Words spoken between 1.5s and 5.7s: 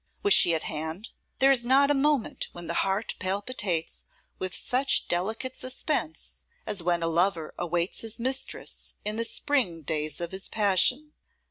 is not a moment when the heart palpitates with such delicate